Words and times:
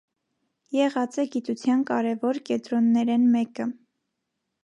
Եղած 0.75 1.17
է 1.23 1.25
գիտութեան 1.35 1.83
կորեւոր 1.91 2.41
կեդրոններէն 2.51 3.29
մէկը։ 3.37 3.71